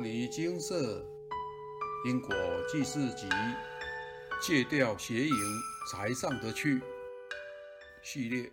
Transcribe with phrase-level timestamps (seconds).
[0.00, 1.04] 摩尼金色
[2.06, 2.34] 因果
[2.72, 3.28] 记事集
[4.40, 5.34] 戒掉邪淫
[5.92, 6.80] 才上得去
[8.02, 8.50] 系列。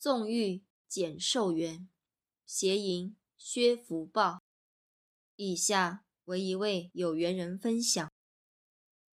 [0.00, 1.88] 纵欲减寿元，
[2.44, 4.42] 邪淫削福报。
[5.36, 8.10] 以下为一位有缘人分享：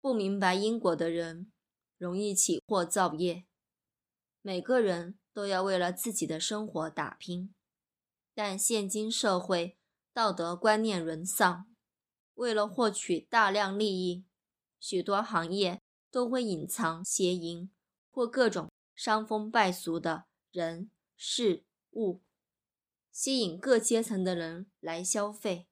[0.01, 1.53] 不明白因果的人，
[1.99, 3.45] 容易起祸造业。
[4.41, 7.55] 每个人都要为了自己的生活打拼，
[8.35, 9.77] 但现今社会
[10.13, 11.67] 道德观念沦丧，
[12.35, 14.25] 为了获取大量利益，
[14.79, 17.71] 许多行业都会隐藏邪淫
[18.11, 22.23] 或各种伤风败俗的人事物，
[23.13, 25.69] 吸引各阶层的人来消费。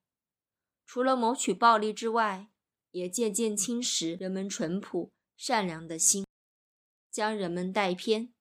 [0.87, 2.51] 除了谋取暴利之外，
[2.93, 6.25] 也渐渐侵蚀人们淳朴善良的心，
[7.11, 8.33] 将人们带偏。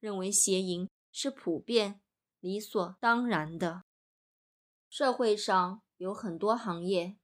[0.00, 2.00] 认为邪淫是普遍、
[2.40, 3.84] 理所当然的。
[4.92, 7.16] 社会上有很多行业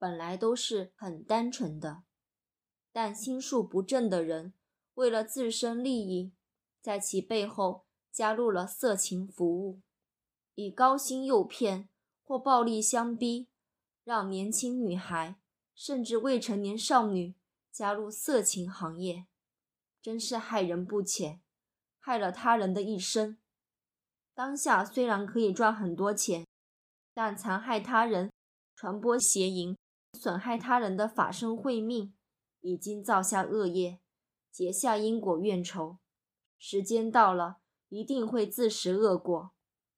[0.00, 2.02] 本来都是很单纯的，
[2.90, 4.52] 但心术不正的人
[4.94, 6.32] 为了自身利益，
[6.82, 9.80] 在其背后加入了色情服务，
[10.56, 11.88] 以高薪诱骗
[12.24, 13.48] 或暴力相逼，
[14.02, 15.36] 让年轻女孩
[15.72, 17.36] 甚至未成年少女
[17.70, 19.28] 加入色情行业，
[20.02, 21.40] 真是害人不浅。
[22.00, 23.38] 害了他人的一生，
[24.34, 26.43] 当下虽然可以赚很多钱，
[27.14, 28.30] 但残害他人、
[28.74, 29.76] 传播邪淫、
[30.12, 32.12] 损害他人的法身慧命，
[32.60, 34.00] 已经造下恶业，
[34.50, 35.98] 结下因果怨仇。
[36.58, 39.52] 时间到了，一定会自食恶果，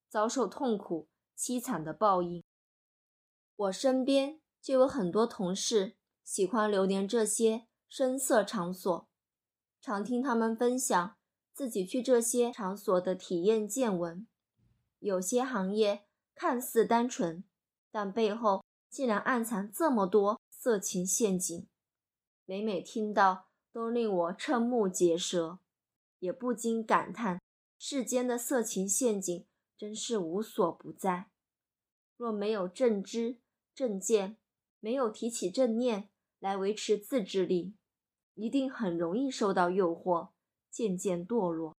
[0.09, 2.44] 遭受痛苦凄惨的报应。
[3.56, 9.09] 我身边就有很多同事喜欢流连这些声色场所，
[9.81, 11.17] 常听他们分享。
[11.55, 14.28] 自己去这些场所的体验见闻，
[14.98, 16.05] 有些行业
[16.36, 17.42] 看似单纯，
[17.90, 21.66] 但背后竟然暗藏这么多色情陷阱。
[22.44, 25.58] 每每听到，都令我瞠目结舌，
[26.20, 27.41] 也不禁感叹：
[27.78, 29.44] 世间的色情陷阱
[29.76, 31.30] 真是无所不在。
[32.16, 33.38] 若没有正知
[33.75, 34.36] 正见，
[34.78, 37.75] 没有提起正念来维持自制力，
[38.34, 40.28] 一定很容易受到诱惑。
[40.70, 41.75] 渐渐堕落。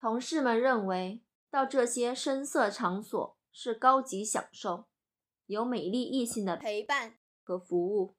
[0.00, 4.86] 同事们认为，到这些声色场所是高级享受，
[5.46, 8.14] 有美丽异性的陪伴和服务。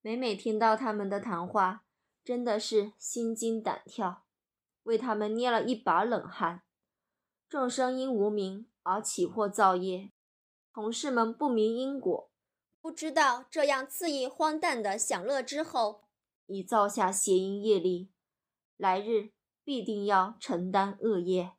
[0.00, 1.84] 每每听到他们的谈话，
[2.24, 4.24] 真的是心惊胆跳，
[4.84, 6.62] 为他们捏了一把冷汗。
[7.48, 10.10] 众生因无名而起祸造业，
[10.72, 12.30] 同事们不明因果，
[12.80, 16.04] 不知道这样肆意荒诞的享乐之后，
[16.46, 18.10] 已造下邪淫业力。
[18.76, 19.30] 来日
[19.64, 21.52] 必定要承担恶业。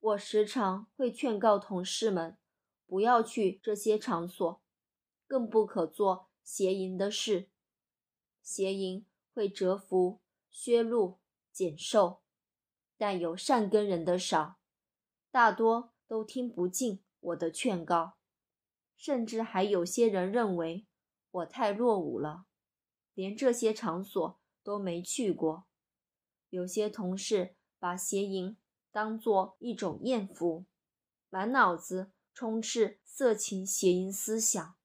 [0.00, 2.38] 我时常会劝告同事们，
[2.86, 4.62] 不要去这些场所，
[5.26, 7.50] 更不可做邪淫的事。
[8.42, 11.18] 邪淫会折福、削禄、
[11.52, 12.22] 减寿，
[12.96, 14.58] 但有善根人的少，
[15.30, 18.14] 大多都听不进我的劝告，
[18.96, 20.86] 甚至还有些人认为
[21.30, 22.46] 我太落伍了，
[23.12, 25.66] 连这些场所都没去过。
[26.48, 28.56] 有些同事把邪淫
[28.92, 30.64] 当做一种艳福，
[31.28, 34.76] 满脑子充斥色情邪淫思想，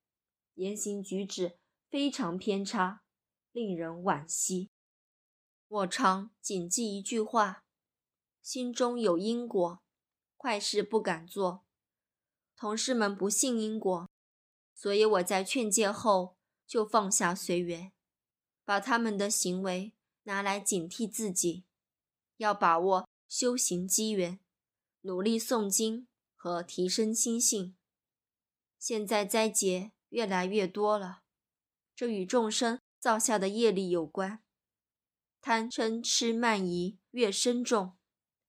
[0.56, 1.58] 言行举止
[1.90, 3.04] 非常偏差，
[3.52, 4.70] 令人惋惜。
[5.68, 7.64] 我常谨记一句话：
[8.42, 9.82] 心中有因果，
[10.38, 11.66] 坏事不敢做。
[12.56, 14.08] 同事们不信因果，
[14.74, 17.92] 所以我在劝诫后就放下随缘，
[18.64, 19.94] 把他们的行为。
[20.28, 21.66] 拿来警惕自己，
[22.38, 24.40] 要把握修行机缘，
[25.02, 27.76] 努力诵经和提升心性。
[28.80, 31.24] 现在灾劫越来越多了，
[31.96, 34.44] 这与众生造下的业力有关。
[35.42, 37.98] 贪嗔痴慢疑越深重，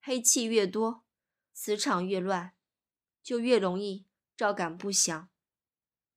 [0.00, 1.04] 黑气越多，
[1.52, 2.54] 磁场越乱，
[3.22, 4.06] 就越容易
[4.36, 5.28] 照感不祥。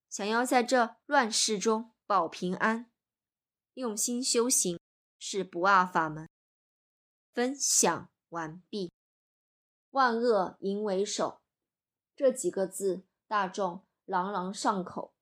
[0.10, 2.92] 想要在这乱世中保平安，
[3.74, 4.80] 用心修行。
[5.22, 6.30] 是不二法门。
[7.34, 8.92] 分享完毕。
[9.92, 11.40] 万恶淫为首，
[12.16, 15.14] 这几个字大众朗朗上口，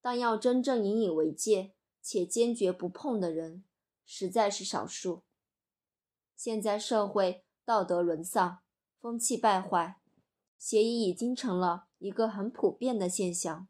[0.00, 3.64] 但要真正引以为戒且坚决不碰的人，
[4.04, 5.22] 实在是少数。
[6.36, 8.60] 现在社会道德沦丧，
[9.00, 10.00] 风气败坏，
[10.58, 13.68] 邪淫已经成了一个很普遍的现象。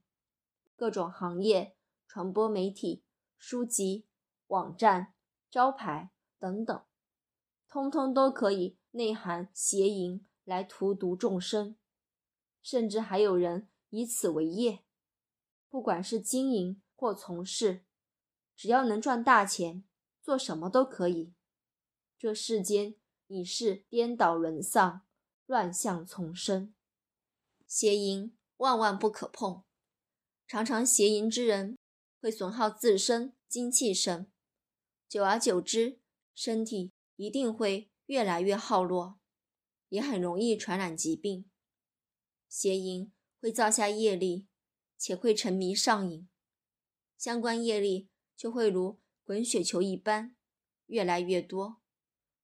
[0.76, 1.76] 各种行业、
[2.06, 3.04] 传播媒体、
[3.38, 4.06] 书籍、
[4.48, 5.12] 网站。
[5.50, 6.10] 招牌
[6.40, 6.82] 等等，
[7.74, 11.74] 通通都可以内含邪淫来荼毒众生，
[12.62, 14.84] 甚至还有人以此为业。
[15.68, 17.84] 不管是经营或从事，
[18.54, 19.82] 只要能赚大钱，
[20.22, 21.34] 做什么都可以。
[22.16, 22.94] 这世间
[23.26, 25.04] 已是颠倒沦丧，
[25.46, 26.72] 乱象丛生，
[27.66, 29.64] 邪淫万万不可碰。
[30.46, 31.76] 常常邪淫之人，
[32.20, 34.30] 会损耗自身精气神，
[35.08, 35.98] 久而久之，
[36.36, 39.18] 身体一定会越来越耗弱，
[39.88, 41.48] 也很容易传染疾病。
[42.48, 44.46] 邪淫会造下业力，
[44.96, 46.28] 且会沉迷上瘾，
[47.16, 50.36] 相关业力就会如滚雪球一般
[50.86, 51.80] 越来越多。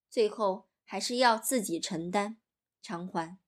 [0.08, 2.40] 最后还是要自己承担
[2.82, 3.38] 偿还。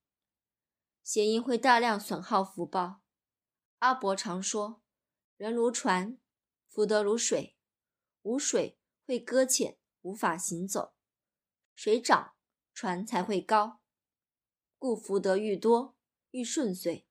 [1.02, 3.02] 邪淫会大量损耗福报。
[3.78, 4.80] 阿伯常说
[5.36, 6.16] ：“人如船，
[6.68, 7.56] 福德如水，
[8.22, 10.94] 无水会搁浅，无法行走；
[11.74, 12.34] 水涨，
[12.74, 13.80] 船才会高。
[14.78, 15.96] 故福德愈多，
[16.30, 17.06] 愈顺遂。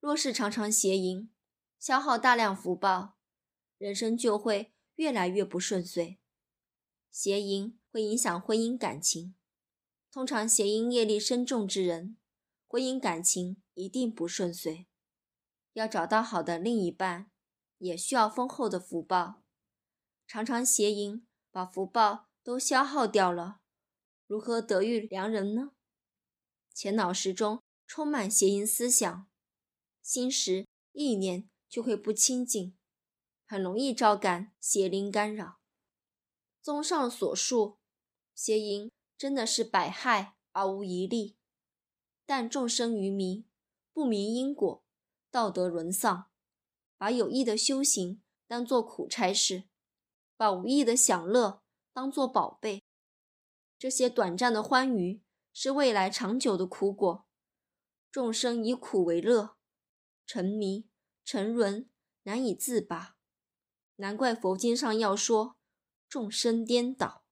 [0.00, 1.30] 若是常常邪淫，
[1.78, 3.16] 消耗大量福报，
[3.78, 6.18] 人生就会越来越不顺遂。
[7.10, 9.34] 邪淫。”会影响婚姻感情。
[10.10, 12.16] 通常邪淫业力深重之人，
[12.66, 14.86] 婚姻感情一定不顺遂。
[15.74, 17.30] 要找到好的另一半，
[17.76, 19.42] 也需要丰厚的福报。
[20.26, 23.60] 常常邪淫，把福报都消耗掉了，
[24.32, 25.72] 如何得遇良人呢？
[26.72, 29.26] 前脑时中充满邪淫思想，
[30.00, 32.74] 心识意念就会不清净，
[33.46, 35.58] 很容易招感邪灵干扰。
[36.62, 37.76] 综上所述。
[38.34, 41.36] 邪淫真的是百害而无一利，
[42.24, 43.44] 但众生愚迷，
[43.92, 44.82] 不明因果，
[45.30, 46.30] 道德沦丧，
[46.96, 49.64] 把有益的修行当作苦差事，
[50.38, 51.60] 把无益的享乐
[51.92, 52.82] 当作宝贝。
[53.82, 55.20] 这些短暂的欢愉
[55.52, 57.26] 是未来长久的苦果。
[58.12, 59.56] 众生以苦为乐，
[60.24, 60.86] 沉迷
[61.24, 61.90] 沉沦，
[62.22, 63.16] 难以自拔。
[63.96, 65.56] 难怪佛经上要说
[66.08, 67.24] 众生颠倒。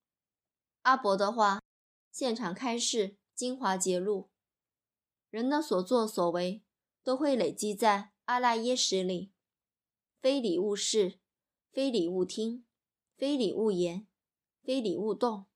[0.82, 1.61] 阿伯的话，
[2.11, 4.29] 现场开示精华揭露：
[5.29, 6.64] 人的所作所为
[7.05, 9.31] 都会累积在阿赖耶识里，
[10.20, 11.20] 非礼勿视，
[11.70, 12.67] 非礼勿听，
[13.17, 14.08] 非礼勿言，
[14.64, 15.46] 非礼勿动。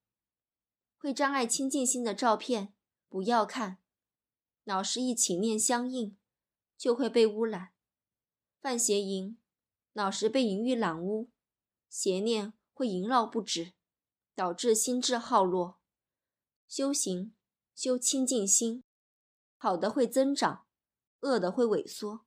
[1.05, 2.73] 会障碍清净心的照片
[3.11, 3.77] 不要看，
[4.63, 6.17] 脑识一起念相应，
[6.79, 7.75] 就会被污染。
[8.59, 9.39] 犯邪淫，
[9.93, 11.31] 脑识被淫欲染污，
[11.91, 13.75] 邪念会萦绕不止。
[14.35, 15.79] 导致心智耗落，
[16.67, 17.35] 修行
[17.75, 18.83] 修清净心，
[19.59, 20.65] 好的会增长，
[21.21, 22.25] 恶的会萎缩，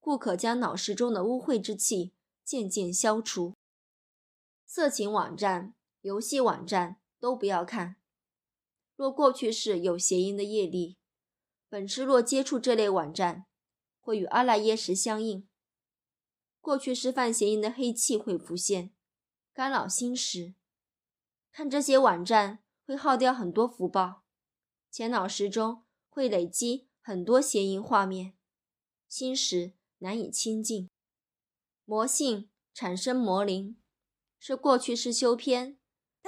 [0.00, 3.54] 故可将脑识中的污秽之气渐渐消除。
[4.64, 7.96] 色情网站、游戏网站都不要看。
[8.96, 10.98] 若过去是有邪淫的业力，
[11.68, 13.46] 本师若接触这类网站，
[14.00, 15.48] 会与阿赖耶识相应。
[16.60, 18.92] 过去是犯邪淫的黑气会浮现，
[19.52, 20.54] 干扰心识。
[21.52, 24.24] 看这些网站会耗掉很多福报，
[24.90, 28.34] 前脑时中会累积很多邪淫画面，
[29.08, 30.90] 心识难以清净，
[31.84, 33.80] 魔性产生魔灵，
[34.38, 35.78] 是过去式修偏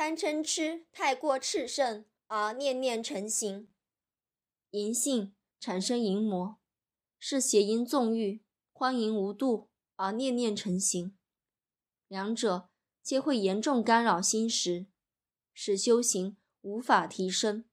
[0.01, 3.67] 贪嗔痴太过炽盛而念念成形；
[4.71, 6.59] 淫性产生淫魔，
[7.19, 8.43] 是邪淫纵欲
[8.73, 11.15] 欢淫无度而念念成形，
[12.09, 12.71] 两者
[13.03, 14.87] 皆会严重干扰心识。
[15.53, 17.67] 使修行无法提升，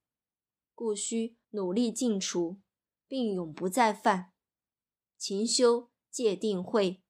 [0.76, 2.60] 故需努力净除，
[3.08, 4.34] 并永不再犯。
[5.18, 7.02] 勤修戒定慧，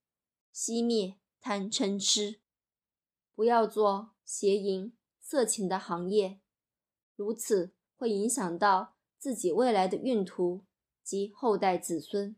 [0.53, 2.39] 熄灭贪嗔痴，
[3.33, 4.93] 不要做邪淫
[5.29, 6.39] 色情的行业，
[7.17, 10.63] 如此会影响到自己未来的运途
[11.03, 12.37] 及后代子孙。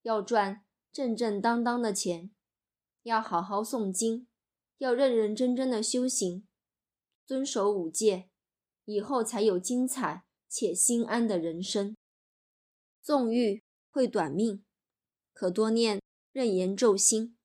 [0.00, 2.30] 要赚正正当当的钱，
[3.02, 4.26] 要好好诵经，
[4.78, 6.48] 要认认真真的修行。
[7.26, 8.30] 遵守五戒，
[8.86, 11.94] 以后才有精彩且心安的人生。
[13.02, 14.64] 纵欲会短命，
[15.34, 16.00] 可多念
[16.32, 17.36] 任言咒心，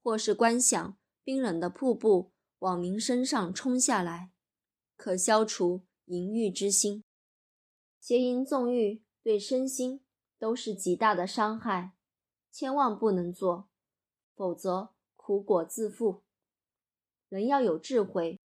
[0.00, 2.30] 或是观想冰冷的瀑布
[2.62, 4.30] 往您身上冲下来，
[4.96, 7.02] 可消除淫欲之心。
[7.98, 10.00] 邪淫纵欲对身心
[10.38, 11.96] 都是极大的伤害，
[12.52, 13.68] 千万不能做，
[14.36, 16.22] 否则苦果自负。
[17.28, 18.38] 人要有智慧。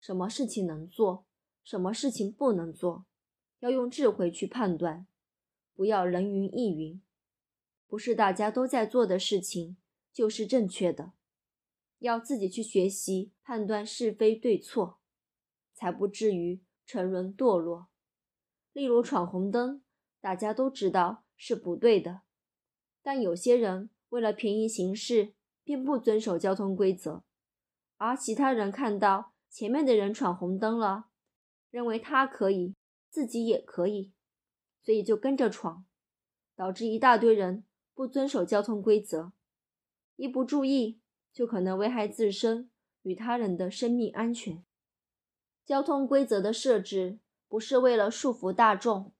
[0.00, 1.26] 什么事情能做，
[1.62, 3.04] 什么事情不能做，
[3.60, 5.06] 要用智慧去判断，
[5.74, 7.02] 不要人云亦云。
[7.86, 9.76] 不是大家都在做的事情
[10.10, 11.12] 就是正确的，
[12.02, 14.98] 要自己去学习判断是非对错，
[15.72, 17.88] 才不至于沉沦堕落。
[18.72, 19.82] 例如闯红灯，
[20.20, 22.22] 大家都知道是不对的，
[23.02, 27.22] 但有些人为了便宜行事，便不遵守交通规则，
[27.98, 31.06] 而其他人看到前面的人闯红灯了，
[31.70, 32.74] 认为他可以，
[33.08, 34.12] 自己也可以，
[34.82, 35.86] 所以就跟着闯，
[36.56, 39.32] 导致一大堆人不遵守交通规则，
[40.16, 40.98] 一不注意
[41.32, 42.70] 就可能危害自身
[43.02, 44.64] 与他人的生命安全。
[45.64, 49.12] 交通规则的设置不是为了束缚大众，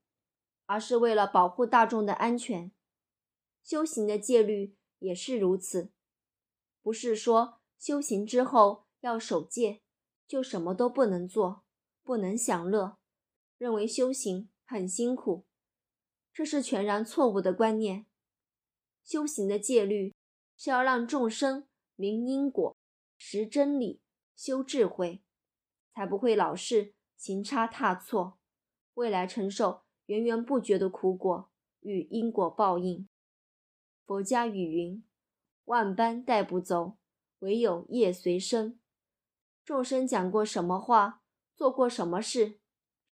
[0.66, 2.73] 而是为了保护大众的安全。
[3.62, 4.76] 修行的戒律。
[5.02, 5.90] 也是如此，
[6.81, 9.83] 不是说修行之后要守戒，
[10.28, 11.64] 就什么都不能做，
[12.04, 12.99] 不能享乐，
[13.59, 15.45] 认为修行很辛苦，
[16.33, 18.07] 这是全然错误的观念。
[19.02, 20.14] 修行的戒律
[20.57, 21.66] 是要让众生
[21.97, 22.77] 明因果、
[23.19, 24.01] 识真理、
[24.35, 25.23] 修智慧，
[25.95, 28.39] 才不会老是行差踏错，
[28.95, 33.09] 未来承受源源不绝的苦果与因果报应。
[34.05, 35.05] 佛家语云
[35.67, 36.97] ：“万般带不走，
[37.39, 38.79] 唯有业随身。”
[39.65, 41.23] 众生讲过什么话，
[41.55, 42.59] 做过什么事，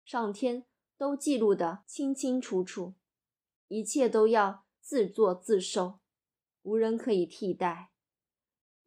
[0.05, 0.65] 上天
[0.97, 2.95] 都记录得清清楚楚。
[3.69, 6.01] 一切都要自作自受，
[6.63, 7.91] 无人可以替代。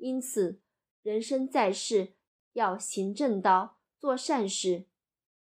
[0.01, 0.59] 因此，
[1.03, 2.15] 人生在世
[2.53, 4.87] 要行正道，做善事，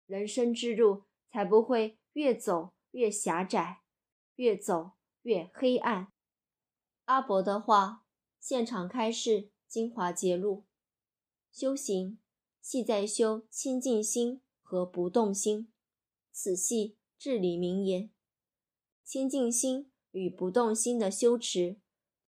[0.06, 3.82] 人生之路才不会越走越狭窄，
[4.38, 4.92] 越走
[5.24, 6.13] 越黑暗。
[7.04, 8.06] 阿伯的话，
[8.39, 10.66] 现场开示精华揭露：
[11.51, 12.18] 修行
[12.62, 15.74] 系在修清净心和不动心，
[16.32, 18.10] 此系至理名言。
[19.04, 21.82] 清净心与不动心的修持，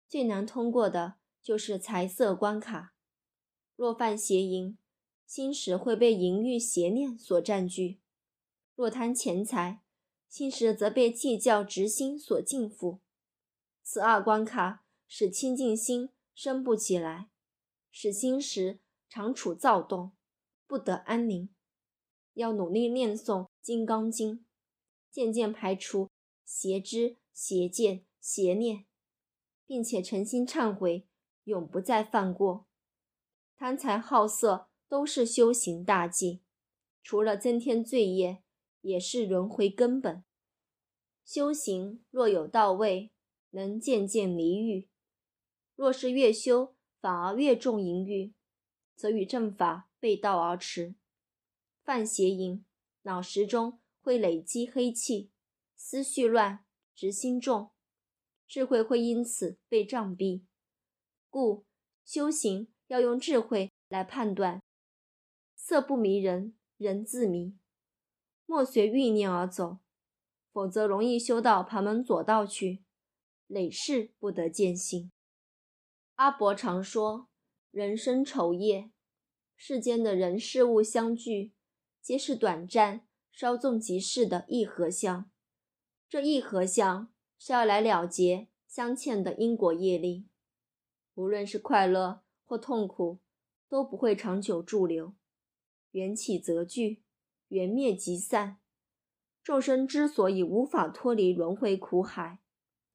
[0.10, 2.93] 最难通过的就是财色关卡。
[3.75, 4.77] 若犯邪淫，
[5.25, 8.00] 心时会被淫欲邪念所占据；
[8.75, 9.81] 若贪钱财，
[10.27, 13.00] 心时则被计较执心所禁缚。
[13.81, 17.29] 此二关卡使清净心生不起来，
[17.91, 18.79] 使心时
[19.10, 20.12] 常处躁动，
[20.67, 21.50] 不得安宁。
[22.36, 24.36] 要努力念诵《金刚经》，
[25.10, 26.10] 渐渐排除
[26.46, 28.86] 邪知、邪见、邪念，
[29.65, 31.08] 并且诚心忏悔，
[31.50, 32.65] 永不再犯过。
[33.58, 36.41] 贪财好色都是修行大忌，
[37.03, 38.41] 除了增添罪业，
[38.79, 40.24] 也是轮回根本。
[41.25, 43.12] 修行若有到位。
[43.51, 44.88] 能渐渐离欲，
[45.75, 48.36] 若是越修反而越重淫欲，
[48.96, 50.94] 则与正法背道而驰。
[51.84, 52.63] 犯邪淫，
[53.01, 55.32] 脑识中会累积黑气，
[55.75, 56.63] 思绪乱，
[56.94, 57.72] 执心重，
[58.48, 60.44] 智慧会因此被障蔽。
[61.29, 61.65] 故
[62.03, 64.62] 修行要用智慧来判断，
[65.55, 67.55] 色不迷人，人自迷，
[68.45, 69.77] 莫随欲念而走，
[70.51, 72.83] 否则容易修到旁门左道去。
[73.48, 75.12] 累世不得见性。
[76.15, 77.29] 阿伯常说
[77.71, 78.91] ：“人生愁业，
[79.55, 81.53] 世间的人事物相聚，
[82.00, 85.31] 皆是短暂、稍纵即逝的一合相。
[86.07, 90.28] 这一合相是要来了结相欠的因果业力。
[91.20, 93.20] 无论是快乐或痛苦，
[93.68, 95.14] 都不会长久驻留，
[95.92, 97.04] 缘起则聚，
[97.50, 98.62] 缘灭即散。
[99.44, 102.40] 众生之所以无法脱离轮回苦海。”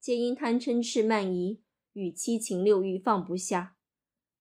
[0.01, 1.63] 皆因贪嗔痴慢疑
[1.93, 3.77] 与七情六欲放不下，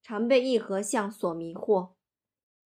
[0.02, 1.92] 常被一合相所迷惑。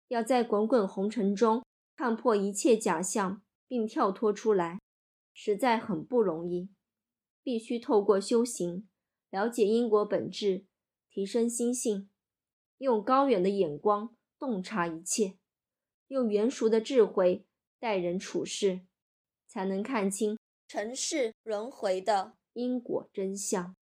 [0.09, 1.63] 要在滚滚红尘中
[1.95, 4.79] 看破一切假象，并跳脱出来，
[5.35, 6.71] 实在很不容易。
[7.43, 8.89] 必须透过修行，
[9.29, 10.65] 了解因果本质，
[11.13, 12.09] 提升心性，
[12.79, 15.37] 用高远的眼光洞察一切，
[16.09, 17.47] 用圆熟的智慧
[17.79, 18.87] 待人处事，
[19.47, 22.39] 才能看清尘世轮回的。
[22.55, 23.75] 因果真相，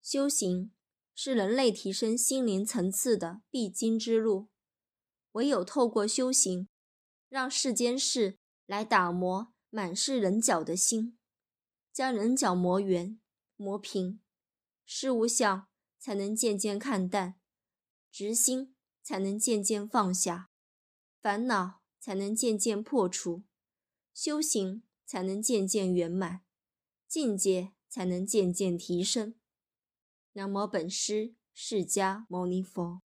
[0.00, 0.72] 修行
[1.14, 4.48] 是人类提升心灵层次的必经之路。
[5.32, 6.68] 唯有透过修行，
[7.28, 11.18] 让世间事来打磨满是棱角的心，
[11.92, 13.20] 将棱角磨圆、
[13.56, 14.20] 磨平，
[14.86, 15.68] 事物相
[16.02, 17.36] 才能渐渐看淡，
[18.10, 20.50] 执心才能渐渐放下，
[21.22, 23.44] 烦恼才能渐渐破除，
[24.12, 26.40] 修行才能渐渐圆满，
[27.06, 27.72] 境界。
[27.92, 29.34] 才能渐渐提升。
[30.32, 33.02] 南无本师释迦牟尼佛。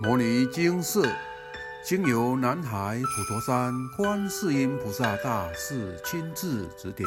[0.00, 1.02] 摩尼经释
[1.84, 7.06] 经由南海普陀山观世音菩萨大士亲自指点，